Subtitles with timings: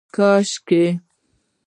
[0.15, 0.81] کاشکي